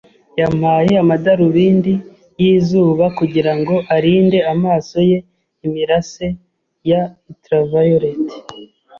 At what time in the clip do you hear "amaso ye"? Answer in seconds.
4.53-5.17